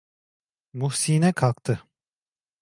Muhsine 0.73 1.33
kalktı. 1.33 1.87